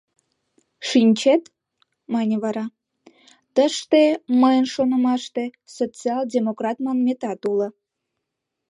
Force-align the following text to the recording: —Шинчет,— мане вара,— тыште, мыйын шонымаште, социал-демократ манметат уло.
—Шинчет,— 0.89 1.43
мане 2.13 2.35
вара,— 2.43 2.65
тыште, 3.55 4.03
мыйын 4.41 4.65
шонымаште, 4.73 5.43
социал-демократ 5.75 6.77
манметат 6.85 7.41
уло. 7.51 7.67